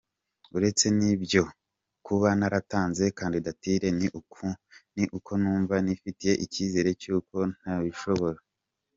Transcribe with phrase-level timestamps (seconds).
[0.57, 1.43] Uretse n’ibyo,
[2.05, 3.87] kuba naratanze kandidatire
[4.95, 8.39] ni uko numva nifitiye icyizere cy’uko nabishobora”.